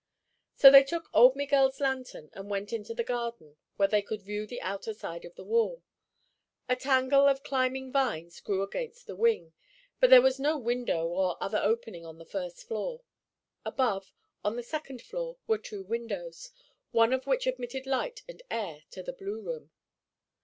So 0.55 0.71
they 0.71 0.83
took 0.83 1.07
old 1.13 1.35
Miguel's 1.35 1.79
lantern 1.79 2.31
and 2.33 2.49
went 2.49 2.73
into 2.73 2.95
the 2.95 3.03
garden 3.03 3.57
where 3.75 3.87
they 3.87 4.01
could 4.01 4.23
view 4.23 4.47
the 4.47 4.59
outer 4.59 4.95
side 4.95 5.25
of 5.25 5.35
the 5.35 5.43
wall. 5.43 5.83
A 6.67 6.75
tangle 6.75 7.27
of 7.27 7.43
climbing 7.43 7.91
vines 7.91 8.39
grew 8.39 8.63
against 8.63 9.05
the 9.05 9.15
wing, 9.15 9.53
but 9.99 10.09
there 10.09 10.23
was 10.23 10.39
no 10.39 10.57
window 10.57 11.07
or 11.07 11.37
other 11.39 11.59
opening 11.63 12.03
on 12.03 12.17
the 12.17 12.25
first 12.25 12.67
floor. 12.67 13.01
Above, 13.63 14.11
on 14.43 14.55
the 14.55 14.63
second 14.63 15.03
floor, 15.03 15.37
were 15.45 15.59
two 15.59 15.83
windows, 15.83 16.49
one 16.89 17.13
of 17.13 17.27
which 17.27 17.45
admitted 17.45 17.85
light 17.85 18.23
and 18.27 18.41
air 18.49 18.85
to 18.89 19.03
the 19.03 19.13
blue 19.13 19.39
room. 19.39 19.69